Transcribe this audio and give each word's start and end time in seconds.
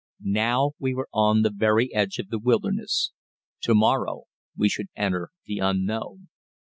Now 0.23 0.71
we 0.79 0.95
were 0.95 1.07
on 1.13 1.43
the 1.43 1.51
very 1.55 1.93
edge 1.93 2.17
of 2.17 2.29
the 2.29 2.39
wilderness. 2.39 3.11
To 3.61 3.75
morrow 3.75 4.23
we 4.57 4.67
should 4.67 4.87
enter 4.95 5.29
the 5.45 5.59
unknown. 5.59 6.29